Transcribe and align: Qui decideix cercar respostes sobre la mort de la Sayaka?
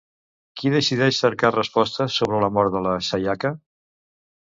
Qui 0.59 0.69
decideix 0.75 1.19
cercar 1.23 1.51
respostes 1.55 2.15
sobre 2.21 2.39
la 2.45 2.49
mort 2.57 2.73
de 2.77 2.81
la 2.87 2.95
Sayaka? 3.09 3.53